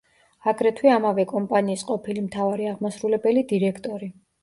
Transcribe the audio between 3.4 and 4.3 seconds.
დირექტორი.